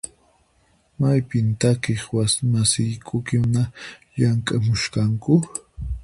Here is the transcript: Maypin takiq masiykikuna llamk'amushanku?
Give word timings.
Maypin 0.99 1.47
takiq 1.61 2.01
masiykikuna 2.53 3.61
llamk'amushanku? 4.15 5.33